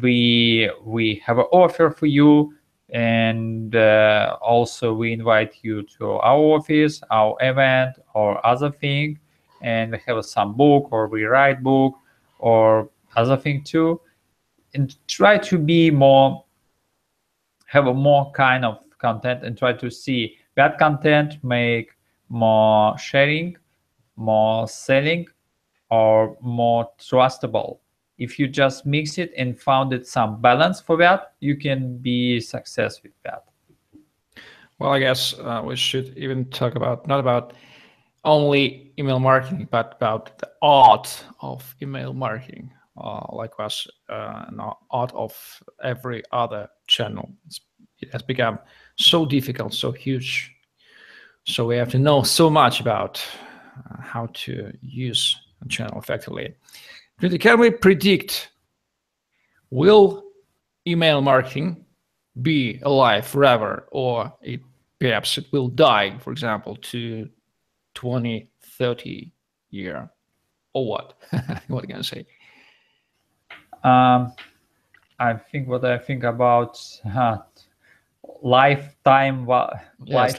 we 0.01 0.69
we 0.83 1.21
have 1.25 1.39
an 1.39 1.45
offer 1.51 1.89
for 1.89 2.05
you 2.05 2.53
and 2.91 3.73
uh, 3.75 4.37
also 4.41 4.93
we 4.93 5.13
invite 5.13 5.55
you 5.61 5.83
to 5.83 6.11
our 6.13 6.57
office 6.57 7.01
our 7.09 7.35
event 7.39 7.97
or 8.13 8.45
other 8.45 8.69
thing. 8.69 9.17
And 9.61 9.91
we 9.91 9.99
have 10.07 10.25
some 10.25 10.55
book 10.55 10.89
or 10.91 11.07
we 11.07 11.23
write 11.23 11.63
book 11.63 11.93
or 12.39 12.89
other 13.15 13.37
thing 13.37 13.63
too. 13.63 14.01
And 14.73 14.95
try 15.07 15.37
to 15.37 15.57
be 15.57 15.91
more 15.91 16.43
have 17.67 17.87
a 17.87 17.93
more 17.93 18.31
kind 18.31 18.65
of 18.65 18.79
content 18.97 19.43
and 19.45 19.57
try 19.57 19.71
to 19.71 19.89
see 19.89 20.37
that 20.55 20.77
content 20.77 21.41
make 21.43 21.91
more 22.27 22.97
sharing 22.97 23.55
more 24.17 24.67
selling 24.67 25.25
or 25.89 26.37
more 26.41 26.89
trustable 26.99 27.79
if 28.21 28.37
you 28.39 28.47
just 28.47 28.85
mix 28.85 29.17
it 29.17 29.31
and 29.37 29.59
found 29.59 29.93
it 29.93 30.07
some 30.07 30.41
balance 30.41 30.79
for 30.79 30.97
that 30.97 31.33
you 31.39 31.55
can 31.55 31.97
be 31.97 32.39
success 32.39 33.01
with 33.03 33.13
that 33.23 33.43
well 34.79 34.91
i 34.91 34.99
guess 34.99 35.33
uh, 35.39 35.61
we 35.65 35.75
should 35.75 36.17
even 36.17 36.45
talk 36.45 36.75
about 36.75 37.07
not 37.07 37.19
about 37.19 37.53
only 38.23 38.93
email 38.99 39.19
marketing, 39.19 39.67
but 39.71 39.93
about 39.97 40.37
the 40.39 40.49
art 40.61 41.23
of 41.41 41.75
email 41.81 42.13
marketing, 42.13 42.71
uh, 42.97 43.25
like 43.31 43.57
was 43.57 43.87
uh, 44.09 44.45
an 44.47 44.59
art 44.91 45.11
of 45.13 45.33
every 45.83 46.23
other 46.31 46.67
channel. 46.87 47.29
It's, 47.45 47.61
it 47.99 48.11
has 48.11 48.21
become 48.21 48.59
so 48.97 49.25
difficult, 49.25 49.73
so 49.73 49.91
huge. 49.91 50.51
So 51.45 51.65
we 51.65 51.77
have 51.77 51.89
to 51.91 51.99
know 51.99 52.21
so 52.23 52.49
much 52.49 52.79
about 52.79 53.21
uh, 53.77 54.01
how 54.01 54.27
to 54.33 54.71
use 54.81 55.35
a 55.63 55.67
channel 55.67 55.99
effectively. 55.99 56.55
Can 57.21 57.59
we 57.59 57.69
predict 57.69 58.49
will 59.69 60.23
email 60.87 61.21
marketing 61.21 61.85
be 62.41 62.79
alive 62.83 63.27
forever, 63.27 63.87
or 63.91 64.33
it 64.41 64.61
perhaps 64.99 65.37
it 65.37 65.45
will 65.51 65.67
die, 65.67 66.17
for 66.19 66.31
example, 66.31 66.75
to 66.77 67.29
20, 67.95 68.49
30 68.77 69.31
year 69.69 70.09
or 70.73 70.87
what? 70.87 71.13
what 71.67 71.87
can 71.87 71.97
I 71.97 72.01
say? 72.01 72.25
Um, 73.83 74.33
I 75.19 75.33
think 75.33 75.67
what 75.67 75.85
I 75.85 75.97
think 75.97 76.23
about 76.23 76.79
uh, 77.05 77.37
lifetime, 78.41 79.47
yes, 79.47 79.79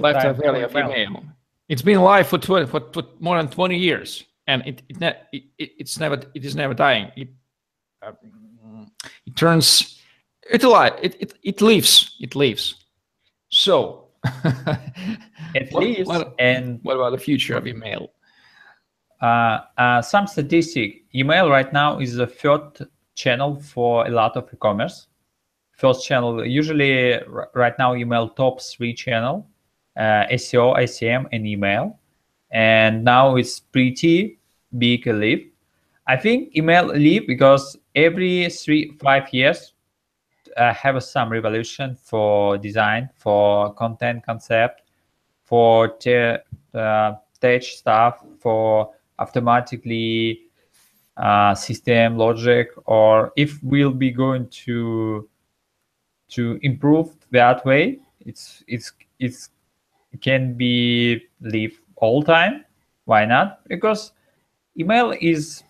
lifetime, 0.00 0.02
lifetime 0.02 0.36
value 0.36 0.64
of 0.64 0.76
email. 0.76 1.24
It's 1.68 1.82
been 1.82 1.98
alive 1.98 2.26
for 2.26 2.38
20, 2.38 2.66
for, 2.66 2.80
for 2.92 3.04
more 3.20 3.36
than 3.36 3.48
20 3.48 3.78
years, 3.78 4.24
and 4.46 4.62
it, 4.66 4.82
it, 4.88 5.00
ne- 5.00 5.16
it, 5.32 5.44
it's 5.58 5.98
never 5.98 6.20
it 6.34 6.44
is 6.44 6.56
never 6.56 6.74
dying. 6.74 7.10
It 7.16 7.28
uh, 8.02 8.12
it 9.26 9.36
turns 9.36 10.00
it 10.50 10.64
alive. 10.64 10.94
It, 11.02 11.16
it 11.20 11.34
it 11.42 11.60
lives. 11.60 12.16
It 12.20 12.34
lives. 12.34 12.84
So 13.48 14.08
it 15.54 15.72
what, 15.72 15.84
leaves. 15.84 16.08
What, 16.08 16.34
and 16.38 16.80
what 16.82 16.96
about 16.96 17.10
the 17.10 17.18
future 17.18 17.56
of 17.56 17.66
email? 17.66 18.12
Uh, 19.20 19.60
uh, 19.78 20.02
some 20.02 20.26
statistic. 20.26 21.04
Email 21.14 21.48
right 21.48 21.72
now 21.72 22.00
is 22.00 22.14
the 22.14 22.26
third 22.26 22.88
channel 23.14 23.60
for 23.60 24.06
a 24.06 24.10
lot 24.10 24.36
of 24.36 24.48
e-commerce. 24.52 25.06
First 25.76 26.06
channel, 26.06 26.44
usually 26.44 27.20
right 27.54 27.74
now, 27.78 27.94
email 27.94 28.28
top 28.28 28.60
three 28.60 28.94
channel, 28.94 29.48
uh, 29.96 30.26
SEO, 30.32 30.88
SEM, 30.88 31.28
and 31.32 31.46
email. 31.46 31.98
And 32.52 33.02
now 33.02 33.36
it's 33.36 33.58
pretty 33.58 34.38
big 34.78 35.06
leap. 35.06 35.54
I 36.06 36.16
think 36.16 36.56
email 36.56 36.86
leap 36.86 37.26
because 37.26 37.76
every 37.94 38.48
three, 38.50 38.92
five 39.00 39.32
years, 39.32 39.72
uh, 40.56 40.74
have 40.74 41.02
some 41.02 41.30
revolution 41.30 41.96
for 41.96 42.58
design, 42.58 43.08
for 43.16 43.72
content 43.74 44.24
concept, 44.24 44.82
for 45.44 45.88
te- 45.88 46.36
uh, 46.74 47.12
tech 47.40 47.62
stuff, 47.62 48.22
for 48.38 48.90
automatically 49.18 50.42
uh, 51.16 51.54
system 51.54 52.16
logic, 52.16 52.68
or 52.84 53.32
if 53.36 53.62
we'll 53.62 53.92
be 53.92 54.10
going 54.10 54.48
to 54.48 55.28
to 56.28 56.58
improve 56.62 57.14
that 57.30 57.64
way, 57.64 57.98
it's 58.20 58.64
it's 58.66 58.92
it's 59.18 59.50
it 60.12 60.20
can 60.20 60.54
be 60.54 61.22
live 61.40 61.81
all 62.02 62.22
time. 62.22 62.64
Why 63.06 63.24
not? 63.24 63.66
Because 63.68 64.12
email 64.78 65.14
is 65.20 65.62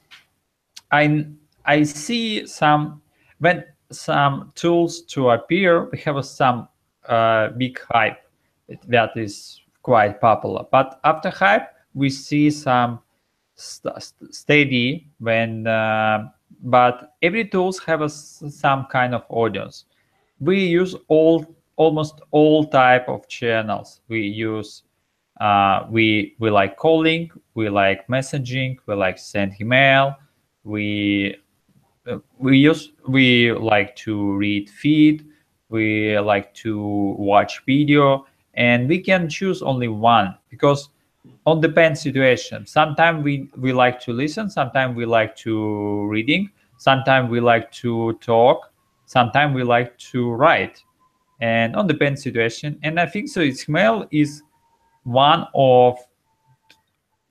I 0.91 1.27
I 1.65 1.85
see 1.85 2.47
some 2.47 3.01
when 3.39 3.65
some 3.91 4.53
tools 4.55 5.03
to 5.03 5.31
appear, 5.31 5.89
we 5.91 5.99
have 5.99 6.25
some 6.25 6.69
uh, 7.09 7.49
big 7.49 7.79
hype 7.91 8.19
that 8.89 9.11
is 9.17 9.61
quite 9.83 10.21
popular. 10.21 10.65
But 10.71 11.01
after 11.05 11.31
hype, 11.31 11.69
we 11.95 12.09
see 12.09 12.51
some 12.51 13.01
st 13.55 14.15
steady 14.31 15.09
when, 15.19 15.67
uh, 15.67 16.29
but 16.63 17.15
every 17.23 17.47
tools 17.49 17.79
have 17.85 18.01
a, 18.01 18.09
some 18.09 18.87
kind 18.87 19.15
of 19.15 19.25
audience. 19.29 19.85
We 20.41 20.65
use 20.65 20.95
all 21.09 21.45
almost 21.77 22.21
all 22.31 22.65
type 22.65 23.09
of 23.09 23.29
channels. 23.29 24.01
We 24.09 24.21
use 24.21 24.85
uh, 25.41 25.87
we 25.91 26.37
we 26.39 26.51
like 26.51 26.77
calling, 26.77 27.31
we 27.55 27.69
like 27.69 28.07
messaging, 28.09 28.79
we 28.87 28.95
like 28.95 29.19
send 29.19 29.55
email, 29.61 30.17
we 30.65 31.37
uh, 32.07 32.19
we 32.39 32.59
use 32.59 32.93
we 33.09 33.53
like 33.53 33.97
to 33.97 34.35
read 34.35 34.69
feed. 34.71 35.27
We 35.69 36.19
like 36.19 36.53
to 36.55 37.15
watch 37.19 37.63
video. 37.65 38.27
And 38.55 38.89
we 38.89 38.99
can 38.99 39.29
choose 39.31 39.63
only 39.63 39.89
one 39.89 40.37
because 40.51 40.91
on 41.47 41.61
depend 41.61 41.97
situation. 41.97 42.67
Sometimes 42.67 43.25
we 43.25 43.49
we 43.57 43.73
like 43.73 44.01
to 44.01 44.13
listen 44.13 44.51
sometimes 44.51 44.97
we 44.97 45.07
like 45.07 45.37
to 45.37 46.07
reading 46.07 46.51
sometimes 46.79 47.31
we 47.31 47.39
like 47.41 47.71
to 47.71 48.13
talk 48.15 48.73
sometimes 49.07 49.55
we 49.55 49.63
like 49.63 49.97
to 49.99 50.31
write. 50.33 50.83
And 51.41 51.75
on 51.77 51.87
depend 51.87 52.19
situation. 52.19 52.79
And 52.83 53.01
i 53.01 53.07
think 53.07 53.29
so 53.29 53.41
It's 53.41 53.69
email 53.69 54.07
is 54.11 54.43
one 55.05 55.47
of 55.55 55.99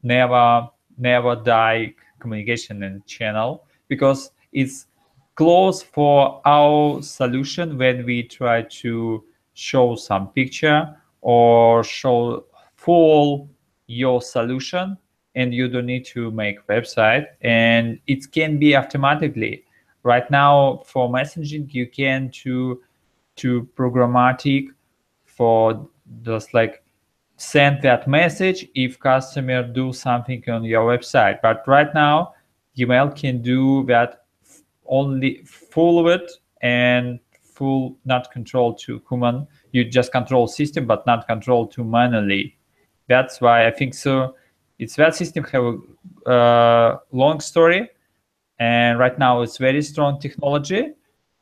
never 0.04 0.68
never 0.98 1.36
die 1.36 1.94
communication 2.20 2.84
and 2.84 3.06
channel 3.06 3.66
because 3.88 4.32
it's 4.52 4.88
close 5.36 5.82
for 5.82 6.42
our 6.46 7.02
solution 7.02 7.78
when 7.78 8.06
we 8.06 8.24
try 8.24 8.62
to 8.64 9.24
show 9.54 9.96
some 9.96 10.28
picture 10.30 10.96
or 11.22 11.84
show 11.84 12.46
full 12.76 13.50
your 13.88 14.22
solution 14.22 14.98
and 15.36 15.54
you 15.54 15.68
don't 15.68 15.86
need 15.86 16.06
to 16.06 16.32
make 16.32 16.66
website 16.68 17.26
and 17.42 18.00
it 18.08 18.32
can 18.32 18.60
be 18.60 18.76
automatically. 18.76 19.64
Right 20.04 20.30
now 20.32 20.82
for 20.86 21.10
messaging 21.10 21.72
you 21.74 21.88
can 21.88 22.30
to 22.44 22.82
to 23.38 23.68
programmatic 23.76 24.68
for 25.26 25.88
just 26.24 26.54
like 26.54 26.84
send 27.42 27.82
that 27.82 28.08
message 28.08 28.68
if 28.76 29.00
customer 29.00 29.64
do 29.64 29.92
something 29.92 30.44
on 30.48 30.64
your 30.64 30.86
website. 30.86 31.42
But 31.42 31.68
right 31.68 31.92
now 31.96 32.36
gmail 32.78 33.16
can 33.16 33.42
do 33.42 33.84
that 33.88 34.26
only 34.86 35.42
full 35.44 36.00
of 36.00 36.06
it 36.06 36.32
and 36.62 37.20
full 37.42 37.98
not 38.06 38.32
control 38.32 38.76
to 38.76 39.02
human. 39.10 39.48
You 39.72 39.84
just 39.86 40.12
control 40.12 40.48
system 40.48 40.86
but 40.86 41.06
not 41.08 41.26
control 41.26 41.66
to 41.70 41.84
manually. 41.84 42.58
That's 43.08 43.42
why 43.42 43.66
i 43.66 43.72
think 43.72 43.96
so. 43.96 44.36
It's 44.78 44.96
that 44.98 45.16
system 45.16 45.44
have 45.46 45.64
a 46.28 46.30
uh, 46.30 47.00
long 47.12 47.40
story 47.40 47.90
and 48.60 49.00
right 49.00 49.18
now 49.18 49.42
it's 49.42 49.58
very 49.58 49.82
strong 49.82 50.20
technology 50.20 50.94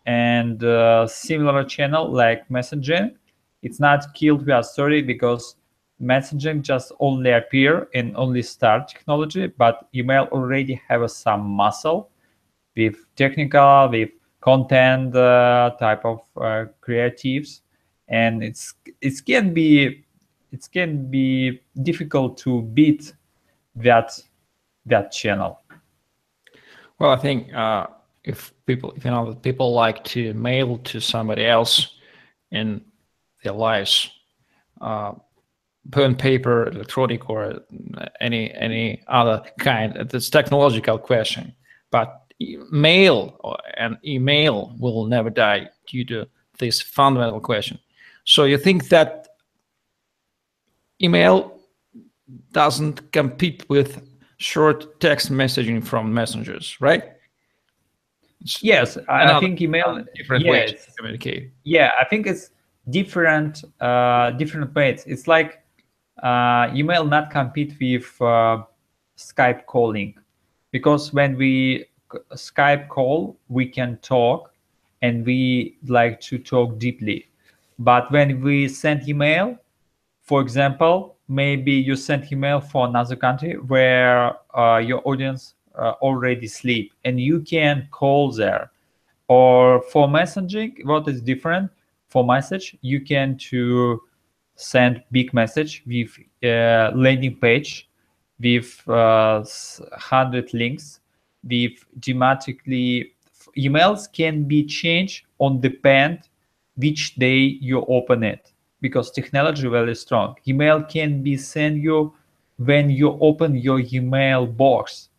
and 0.05 0.63
uh, 0.63 1.05
similar 1.07 1.65
channel 1.65 2.09
like 2.09 2.47
messaging 2.47 3.15
it's 3.61 3.79
not 3.79 4.13
killed 4.13 4.43
via 4.45 4.63
story 4.63 5.01
because 5.01 5.55
messaging 6.01 6.61
just 6.61 6.91
only 6.99 7.31
appear 7.31 7.87
in 7.93 8.15
only 8.15 8.41
start 8.41 8.87
technology 8.87 9.47
but 9.47 9.87
email 9.93 10.27
already 10.31 10.81
have 10.87 11.09
some 11.11 11.41
muscle 11.41 12.09
with 12.75 12.95
technical 13.15 13.89
with 13.89 14.09
content 14.41 15.15
uh, 15.15 15.71
type 15.79 16.05
of 16.05 16.21
uh, 16.37 16.65
creatives. 16.81 17.61
And 18.07 18.43
it's 18.43 18.73
it 19.01 19.21
can 19.25 19.53
be 19.53 20.05
it 20.51 20.67
can 20.71 21.09
be 21.09 21.61
difficult 21.83 22.37
to 22.39 22.61
beat 22.61 23.13
that 23.75 24.19
that 24.85 25.11
channel. 25.11 25.61
Well 26.97 27.11
i 27.11 27.15
think 27.15 27.53
uh, 27.53 27.87
if 28.23 28.51
people 28.65 28.91
if 28.97 29.05
you 29.05 29.11
know 29.11 29.35
people 29.35 29.73
like 29.73 30.03
to 30.05 30.33
mail 30.33 30.77
to 30.79 30.99
somebody 30.99 31.45
else 31.45 31.95
in 32.51 32.81
their 33.43 33.53
lives 33.53 34.11
uh, 34.81 35.13
pen 35.91 36.15
paper 36.15 36.67
electronic 36.67 37.29
or 37.29 37.61
any 38.21 38.53
any 38.53 39.01
other 39.07 39.41
kind. 39.59 39.95
It's 39.95 40.29
technological 40.29 40.97
question 40.97 41.53
but 41.91 42.33
mail 42.71 43.57
and 43.77 43.97
email 44.05 44.73
will 44.79 45.05
never 45.05 45.29
die 45.29 45.69
due 45.87 46.05
to 46.05 46.27
this 46.59 46.81
fundamental 46.81 47.39
question. 47.39 47.79
So 48.25 48.43
you 48.43 48.57
think 48.57 48.89
that 48.89 49.27
email 51.01 51.59
doesn't 52.51 53.11
compete 53.11 53.67
with 53.69 54.01
short 54.37 54.99
text 54.99 55.31
messaging 55.31 55.83
from 55.83 56.13
messengers 56.13 56.77
right? 56.79 57.03
Yes 58.61 58.97
i, 59.09 59.35
I 59.35 59.39
think 59.41 59.59
email 59.59 60.01
different 60.15 60.45
yes. 60.45 60.71
ways 60.71 60.85
to 60.85 60.91
communicate. 60.93 61.51
Yeah 61.63 61.91
i 61.99 62.05
think 62.05 62.25
it's 62.25 62.51
different 62.89 63.63
uh, 63.81 64.31
different 64.31 64.73
ways. 64.73 65.03
It's 65.05 65.27
like 65.27 65.61
email 66.75 67.05
not 67.05 67.31
compete 67.31 67.75
with 67.79 68.21
uh, 68.21 68.63
Skype 69.17 69.65
calling 69.65 70.15
because 70.71 71.13
when 71.13 71.37
we 71.37 71.85
Skype 72.33 72.87
call, 72.87 73.37
we 73.49 73.65
can 73.67 73.97
talk 74.01 74.51
and 75.01 75.25
we 75.25 75.77
like 75.87 76.19
to 76.21 76.37
talk 76.37 76.77
deeply. 76.79 77.27
But 77.77 78.11
when 78.11 78.41
we 78.41 78.67
send 78.67 79.07
email, 79.07 79.57
for 80.23 80.41
example, 80.41 81.17
maybe 81.27 81.71
you 81.71 81.95
send 81.95 82.31
email 82.31 82.59
for 82.59 82.87
another 82.87 83.15
country 83.15 83.53
where 83.53 84.33
uh, 84.57 84.77
your 84.77 85.01
audience 85.07 85.55
uh, 85.75 85.93
already 86.01 86.47
sleep 86.47 86.93
and 87.05 87.19
you 87.19 87.39
can 87.39 87.87
call 87.91 88.31
there. 88.31 88.71
Or 89.27 89.81
for 89.83 90.07
messaging, 90.07 90.83
what 90.85 91.07
is 91.07 91.21
different? 91.21 91.71
For 92.07 92.25
message, 92.25 92.75
you 92.81 93.01
can 93.01 93.37
to 93.49 94.01
send 94.59 95.01
big 95.11 95.33
message 95.33 95.83
with 95.87 96.17
uh, 96.43 96.91
landing 96.93 97.35
page 97.35 97.89
with 98.39 98.87
uh, 98.89 99.43
100 99.43 100.53
links 100.53 100.99
with 101.43 101.85
dramatically 101.99 103.13
emails 103.57 104.11
can 104.11 104.43
be 104.43 104.65
changed 104.65 105.25
on 105.39 105.61
depend 105.61 106.19
which 106.75 107.15
day 107.15 107.39
you 107.39 107.85
open 107.87 108.23
it 108.23 108.51
because 108.81 109.11
technology 109.11 109.67
very 109.67 109.95
strong. 109.95 110.35
Email 110.47 110.83
can 110.83 111.21
be 111.21 111.35
sent 111.37 111.77
you 111.77 112.13
when 112.57 112.89
you 112.89 113.17
open 113.21 113.55
your 113.55 113.81
email 113.93 114.45
box. 114.45 115.09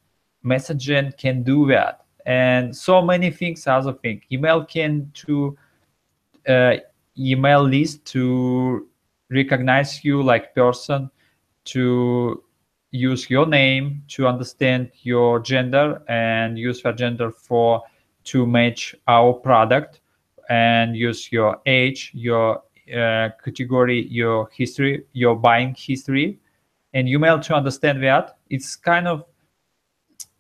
Messaging 0.45 1.17
can 1.19 1.43
do 1.43 1.67
that 1.67 2.05
and 2.27 2.77
so 2.77 3.03
many 3.03 3.31
things 3.31 3.67
other 3.67 3.93
thing. 3.93 4.23
Email 4.31 4.65
can 4.65 5.11
to 5.15 5.57
uh, 6.49 6.77
email 7.19 7.63
list 7.63 8.05
to 8.07 8.87
recognize 9.31 10.05
you 10.05 10.23
like 10.23 10.55
person 10.55 11.11
to 11.65 12.43
use 12.91 13.31
your 13.31 13.47
name 13.47 14.03
to 14.09 14.27
understand 14.27 14.91
your 15.03 15.39
gender 15.39 16.03
and 16.09 16.59
use 16.59 16.83
your 16.83 16.93
gender 16.93 17.31
for 17.31 17.83
to 18.25 18.47
match 18.47 18.95
our 19.07 19.33
product 19.33 20.01
and 20.49 20.97
use 20.97 21.31
your 21.31 21.61
age 21.67 22.11
your 22.13 22.63
uh, 22.93 23.29
category 23.45 24.07
your 24.09 24.49
history 24.53 25.05
your 25.13 25.37
buying 25.37 25.75
history. 25.79 26.39
And 26.93 27.09
email 27.09 27.39
to 27.39 27.55
understand 27.55 28.03
that 28.03 28.39
it's 28.49 28.75
kind 28.75 29.07
of 29.07 29.25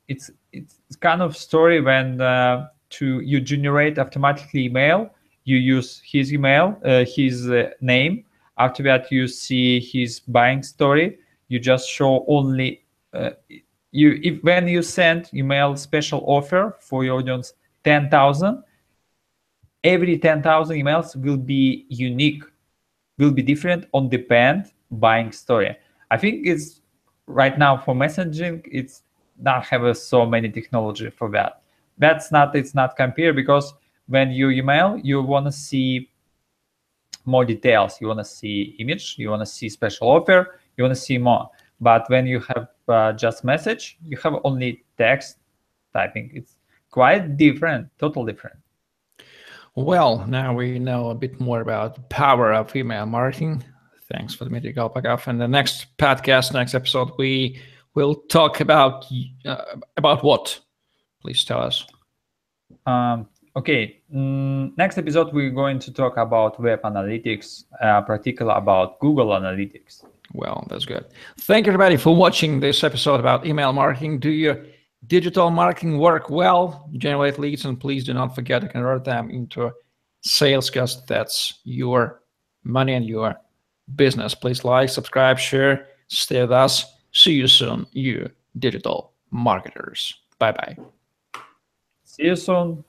it's 0.08 0.32
it's 0.52 0.96
kind 1.00 1.22
of 1.22 1.36
story 1.36 1.80
when 1.80 2.20
uh, 2.20 2.68
to 2.90 3.20
you 3.20 3.40
generate 3.40 3.98
automatically 3.98 4.64
email 4.64 5.10
you 5.44 5.56
use 5.56 6.02
his 6.04 6.32
email 6.32 6.76
uh, 6.84 7.04
his 7.04 7.48
uh, 7.48 7.70
name 7.80 8.24
after 8.60 8.82
that, 8.84 9.10
you 9.10 9.26
see 9.26 9.80
his 9.80 10.20
buying 10.20 10.62
story. 10.62 11.18
You 11.48 11.58
just 11.58 11.88
show 11.88 12.24
only 12.28 12.84
uh, 13.12 13.30
you 13.90 14.20
if 14.22 14.42
when 14.44 14.68
you 14.68 14.82
send 14.82 15.30
email 15.34 15.76
special 15.76 16.22
offer 16.26 16.76
for 16.78 17.04
your 17.04 17.18
audience 17.18 17.54
ten 17.82 18.10
thousand. 18.10 18.62
Every 19.82 20.18
ten 20.18 20.42
thousand 20.42 20.76
emails 20.76 21.16
will 21.16 21.38
be 21.38 21.86
unique, 21.88 22.42
will 23.18 23.32
be 23.32 23.42
different 23.42 23.86
on 23.94 24.10
the 24.10 24.18
depend 24.18 24.72
buying 24.90 25.32
story. 25.32 25.74
I 26.10 26.18
think 26.18 26.46
it's 26.46 26.82
right 27.26 27.58
now 27.58 27.78
for 27.78 27.94
messaging. 27.94 28.60
It's 28.70 29.02
not 29.40 29.64
have 29.66 29.96
so 29.96 30.26
many 30.26 30.50
technology 30.50 31.08
for 31.08 31.30
that. 31.30 31.62
That's 31.96 32.30
not 32.30 32.54
it's 32.54 32.74
not 32.74 32.94
compare 32.94 33.32
because 33.32 33.72
when 34.06 34.30
you 34.32 34.50
email, 34.50 34.98
you 35.02 35.22
want 35.22 35.46
to 35.46 35.52
see 35.52 36.09
more 37.30 37.44
details. 37.44 38.00
You 38.00 38.08
want 38.08 38.20
to 38.20 38.24
see 38.24 38.76
image, 38.78 39.16
you 39.18 39.30
want 39.30 39.42
to 39.42 39.46
see 39.46 39.68
special 39.68 40.08
offer, 40.08 40.58
you 40.76 40.84
want 40.84 40.94
to 40.94 41.00
see 41.00 41.18
more. 41.18 41.48
But 41.80 42.08
when 42.10 42.26
you 42.26 42.40
have 42.40 42.68
uh, 42.88 43.12
just 43.12 43.44
message, 43.44 43.98
you 44.06 44.18
have 44.18 44.34
only 44.44 44.84
text 44.98 45.38
typing. 45.92 46.30
It's 46.34 46.56
quite 46.90 47.36
different, 47.36 47.88
totally 47.98 48.32
different. 48.32 48.56
Well, 49.76 50.26
now 50.26 50.52
we 50.52 50.78
know 50.78 51.10
a 51.10 51.14
bit 51.14 51.40
more 51.40 51.60
about 51.60 51.94
the 51.94 52.02
power 52.02 52.52
of 52.52 52.74
email 52.74 53.06
marketing. 53.06 53.64
Thanks 54.12 54.34
for 54.34 54.44
the 54.44 54.50
Dmitry 54.50 54.74
Kolpakov. 54.74 55.26
And 55.28 55.40
the 55.40 55.46
next 55.46 55.96
podcast, 55.96 56.52
next 56.52 56.74
episode, 56.74 57.12
we 57.16 57.60
will 57.94 58.16
talk 58.28 58.60
about 58.60 59.06
uh, 59.44 59.76
about 59.96 60.24
what? 60.24 60.58
Please 61.22 61.44
tell 61.44 61.60
us. 61.60 61.86
Um, 62.86 63.28
Okay, 63.56 64.00
mm, 64.14 64.76
next 64.76 64.96
episode 64.96 65.32
we're 65.32 65.50
going 65.50 65.78
to 65.80 65.92
talk 65.92 66.16
about 66.16 66.60
web 66.60 66.82
analytics, 66.82 67.64
uh, 67.80 68.00
particularly 68.00 68.56
about 68.56 69.00
Google 69.00 69.28
Analytics. 69.28 70.04
Well, 70.32 70.66
that's 70.70 70.84
good. 70.84 71.06
Thank 71.38 71.66
you, 71.66 71.72
everybody, 71.72 71.96
for 71.96 72.14
watching 72.14 72.60
this 72.60 72.84
episode 72.84 73.18
about 73.18 73.44
email 73.44 73.72
marketing. 73.72 74.20
Do 74.20 74.30
your 74.30 74.64
digital 75.08 75.50
marketing 75.50 75.98
work 75.98 76.30
well? 76.30 76.88
Generate 76.92 77.40
leads, 77.40 77.64
and 77.64 77.80
please 77.80 78.04
do 78.04 78.14
not 78.14 78.36
forget 78.36 78.62
to 78.62 78.68
convert 78.68 79.04
them 79.04 79.30
into 79.30 79.72
sales 80.20 80.70
because 80.70 81.04
that's 81.06 81.60
your 81.64 82.22
money 82.62 82.94
and 82.94 83.06
your 83.06 83.34
business. 83.96 84.34
Please 84.34 84.64
like, 84.64 84.90
subscribe, 84.90 85.38
share, 85.38 85.88
stay 86.06 86.42
with 86.42 86.52
us. 86.52 86.84
See 87.12 87.32
you 87.32 87.48
soon, 87.48 87.86
you 87.92 88.30
digital 88.58 89.12
marketers. 89.32 90.14
Bye 90.38 90.52
bye. 90.52 90.76
See 92.20 92.26
you 92.26 92.36
soon. 92.36 92.84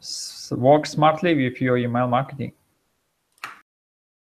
Work 0.52 0.86
smartly 0.86 1.34
with 1.34 1.62
your 1.62 1.78
email 1.78 2.06
marketing. 2.06 2.52